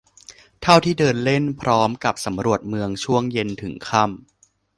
[0.61, 4.13] เท่าที่เดินเล่นพร้อมกับสำรวจเมืองช่วงเย็นถึงค่ำ